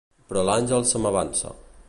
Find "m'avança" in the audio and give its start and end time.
1.05-1.57